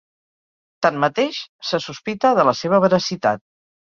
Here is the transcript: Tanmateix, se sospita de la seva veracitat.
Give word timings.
Tanmateix, 0.85 1.41
se 1.71 1.81
sospita 1.87 2.33
de 2.39 2.45
la 2.51 2.57
seva 2.63 2.79
veracitat. 2.87 3.45